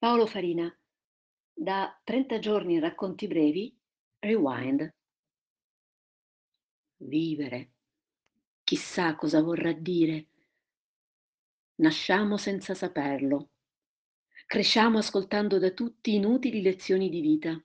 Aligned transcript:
Paolo 0.00 0.26
Farina, 0.26 0.72
da 1.52 2.00
30 2.04 2.38
giorni 2.38 2.78
racconti 2.78 3.26
brevi, 3.26 3.76
Rewind. 4.20 4.94
Vivere. 6.98 7.72
Chissà 8.62 9.16
cosa 9.16 9.42
vorrà 9.42 9.72
dire. 9.72 10.28
Nasciamo 11.80 12.36
senza 12.36 12.74
saperlo. 12.74 13.50
Cresciamo 14.46 14.98
ascoltando 14.98 15.58
da 15.58 15.72
tutti 15.72 16.14
inutili 16.14 16.62
lezioni 16.62 17.08
di 17.08 17.20
vita. 17.20 17.60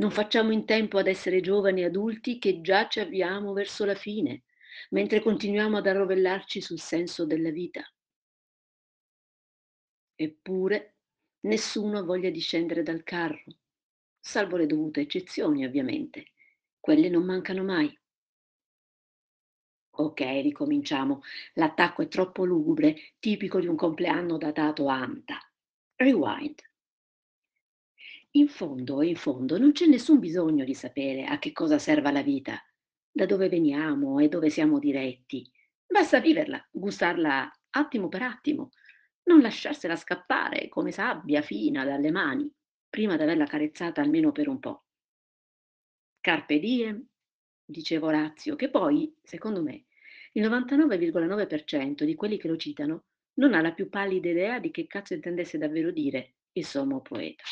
Non 0.00 0.10
facciamo 0.10 0.50
in 0.50 0.64
tempo 0.64 0.98
ad 0.98 1.06
essere 1.06 1.40
giovani 1.40 1.84
adulti 1.84 2.40
che 2.40 2.60
già 2.60 2.88
ci 2.88 2.98
avviamo 2.98 3.52
verso 3.52 3.84
la 3.84 3.94
fine, 3.94 4.42
mentre 4.90 5.20
continuiamo 5.20 5.76
ad 5.76 5.86
arrovellarci 5.86 6.60
sul 6.60 6.80
senso 6.80 7.24
della 7.24 7.50
vita. 7.50 7.88
Eppure 10.16 10.94
Nessuno 11.42 11.98
ha 11.98 12.02
voglia 12.02 12.28
di 12.28 12.40
scendere 12.40 12.82
dal 12.82 13.02
carro, 13.02 13.44
salvo 14.18 14.56
le 14.56 14.66
dovute 14.66 15.00
eccezioni, 15.00 15.64
ovviamente. 15.64 16.32
Quelle 16.78 17.08
non 17.08 17.24
mancano 17.24 17.64
mai. 17.64 17.98
Ok, 19.92 20.20
ricominciamo. 20.20 21.22
L'attacco 21.54 22.02
è 22.02 22.08
troppo 22.08 22.44
lugubre, 22.44 23.14
tipico 23.18 23.58
di 23.58 23.66
un 23.66 23.76
compleanno 23.76 24.36
datato 24.36 24.88
a 24.88 25.00
Anta. 25.00 25.38
Rewind. 25.96 26.60
In 28.32 28.48
fondo, 28.48 29.02
in 29.02 29.16
fondo, 29.16 29.58
non 29.58 29.72
c'è 29.72 29.86
nessun 29.86 30.18
bisogno 30.18 30.64
di 30.64 30.74
sapere 30.74 31.24
a 31.24 31.38
che 31.38 31.52
cosa 31.52 31.78
serva 31.78 32.10
la 32.10 32.22
vita, 32.22 32.62
da 33.10 33.26
dove 33.26 33.48
veniamo 33.48 34.18
e 34.20 34.28
dove 34.28 34.50
siamo 34.50 34.78
diretti. 34.78 35.50
Basta 35.86 36.20
viverla, 36.20 36.66
gustarla 36.70 37.50
attimo 37.70 38.08
per 38.08 38.22
attimo, 38.22 38.70
non 39.30 39.40
lasciarsela 39.42 39.94
scappare 39.94 40.68
come 40.68 40.90
sabbia 40.90 41.40
fina 41.40 41.84
dalle 41.84 42.10
mani, 42.10 42.52
prima 42.88 43.16
d'averla 43.16 43.46
carezzata 43.46 44.00
almeno 44.00 44.32
per 44.32 44.48
un 44.48 44.58
po'. 44.58 44.86
Carpe 46.20 46.58
diem, 46.58 47.06
diceva 47.64 48.08
Orazio, 48.08 48.56
che 48.56 48.68
poi, 48.70 49.16
secondo 49.22 49.62
me, 49.62 49.84
il 50.32 50.42
99,9% 50.42 52.02
di 52.02 52.14
quelli 52.16 52.38
che 52.38 52.48
lo 52.48 52.56
citano 52.56 53.04
non 53.34 53.54
ha 53.54 53.60
la 53.60 53.72
più 53.72 53.88
pallida 53.88 54.28
idea 54.28 54.58
di 54.58 54.72
che 54.72 54.88
cazzo 54.88 55.14
intendesse 55.14 55.58
davvero 55.58 55.92
dire 55.92 56.34
il 56.52 56.64
sommo 56.64 57.00
poeta. 57.00 57.44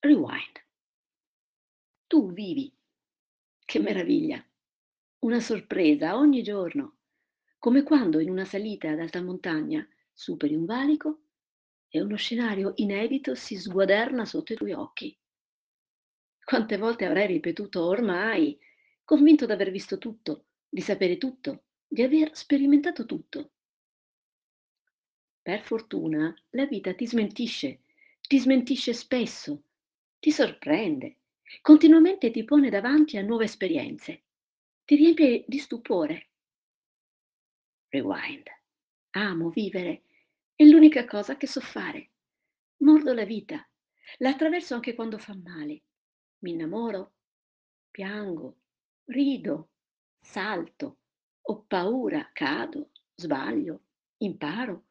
Rewind. 0.00 0.66
Tu 2.06 2.32
vivi. 2.32 2.74
Che 3.62 3.78
meraviglia. 3.78 4.42
Una 5.20 5.38
sorpresa 5.40 6.16
ogni 6.16 6.42
giorno 6.42 7.01
come 7.62 7.84
quando 7.84 8.18
in 8.18 8.28
una 8.28 8.44
salita 8.44 8.90
ad 8.90 8.98
alta 8.98 9.22
montagna 9.22 9.88
superi 10.12 10.56
un 10.56 10.64
valico 10.64 11.20
e 11.86 12.00
uno 12.00 12.16
scenario 12.16 12.72
inedito 12.74 13.36
si 13.36 13.54
sguaderna 13.54 14.24
sotto 14.24 14.52
i 14.52 14.56
tuoi 14.56 14.72
occhi. 14.72 15.16
Quante 16.42 16.76
volte 16.76 17.04
avrai 17.04 17.28
ripetuto 17.28 17.84
ormai, 17.84 18.58
convinto 19.04 19.46
d'aver 19.46 19.70
visto 19.70 19.98
tutto, 19.98 20.46
di 20.68 20.80
sapere 20.80 21.18
tutto, 21.18 21.66
di 21.86 22.02
aver 22.02 22.36
sperimentato 22.36 23.06
tutto. 23.06 23.52
Per 25.40 25.62
fortuna 25.62 26.34
la 26.50 26.66
vita 26.66 26.92
ti 26.94 27.06
smentisce, 27.06 27.82
ti 28.26 28.40
smentisce 28.40 28.92
spesso, 28.92 29.62
ti 30.18 30.32
sorprende, 30.32 31.18
continuamente 31.60 32.32
ti 32.32 32.42
pone 32.42 32.70
davanti 32.70 33.18
a 33.18 33.22
nuove 33.22 33.44
esperienze, 33.44 34.24
ti 34.84 34.96
riempie 34.96 35.44
di 35.46 35.58
stupore. 35.58 36.31
Rewind. 37.92 38.46
Amo 39.10 39.50
vivere. 39.50 40.04
È 40.56 40.64
l'unica 40.64 41.04
cosa 41.04 41.36
che 41.36 41.46
so 41.46 41.60
fare. 41.60 42.12
Mordo 42.78 43.12
la 43.12 43.26
vita. 43.26 43.68
La 44.16 44.30
attraverso 44.30 44.74
anche 44.74 44.94
quando 44.94 45.18
fa 45.18 45.36
male. 45.36 45.82
Mi 46.38 46.52
innamoro, 46.52 47.12
piango, 47.90 48.56
rido, 49.04 49.72
salto, 50.18 51.00
ho 51.42 51.64
paura, 51.68 52.30
cado, 52.32 52.92
sbaglio, 53.14 53.82
imparo. 54.18 54.86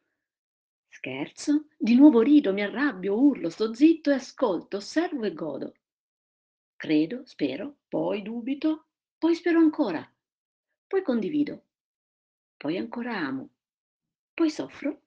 Scherzo, 0.88 1.66
di 1.76 1.96
nuovo 1.96 2.20
rido, 2.20 2.52
mi 2.52 2.62
arrabbio, 2.62 3.18
urlo, 3.18 3.50
sto 3.50 3.74
zitto 3.74 4.10
e 4.10 4.14
ascolto, 4.14 4.76
osservo 4.76 5.24
e 5.24 5.32
godo. 5.34 5.74
Credo, 6.76 7.26
spero, 7.26 7.78
poi 7.88 8.22
dubito, 8.22 8.86
poi 9.18 9.34
spero 9.34 9.58
ancora, 9.58 10.08
poi 10.86 11.02
condivido, 11.02 11.64
poi 12.62 12.78
ancora 12.78 13.16
amo, 13.18 13.48
poi 14.32 14.48
soffro, 14.48 15.02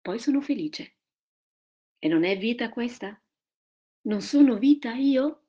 poi 0.00 0.18
sono 0.18 0.40
felice. 0.40 0.96
E 2.00 2.08
non 2.08 2.24
è 2.24 2.36
vita 2.36 2.70
questa? 2.70 3.22
Non 4.08 4.20
sono 4.20 4.58
vita 4.58 4.92
io? 4.92 5.45